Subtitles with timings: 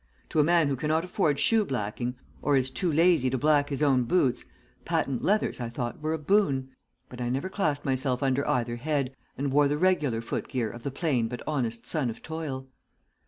[0.29, 3.69] To a man who cannot afford shoe blacking or who is too lazy to black
[3.69, 4.43] his own boots,
[4.83, 6.71] patent leathers, I thought, were a boon;
[7.07, 10.81] but I never classed myself under either head, and wore the regular foot gear of
[10.81, 12.65] the plain but honest son of toil.